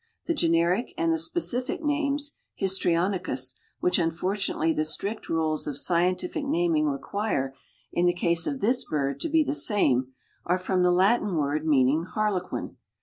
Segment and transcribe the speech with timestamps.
[0.25, 6.87] The generic and the specific names (Histrionicus), which unfortunately the strict rules of scientific naming
[6.87, 7.53] require
[7.93, 11.67] in the case of this bird to be the same, are from the Latin word
[11.67, 12.77] meaning harlequin.